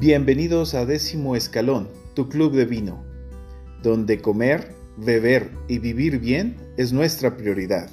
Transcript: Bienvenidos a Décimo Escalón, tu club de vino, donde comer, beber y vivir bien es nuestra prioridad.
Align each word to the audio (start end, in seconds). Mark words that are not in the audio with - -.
Bienvenidos 0.00 0.72
a 0.72 0.86
Décimo 0.86 1.36
Escalón, 1.36 1.86
tu 2.14 2.30
club 2.30 2.54
de 2.54 2.64
vino, 2.64 3.04
donde 3.82 4.22
comer, 4.22 4.74
beber 4.96 5.50
y 5.68 5.78
vivir 5.78 6.20
bien 6.20 6.56
es 6.78 6.90
nuestra 6.90 7.36
prioridad. 7.36 7.90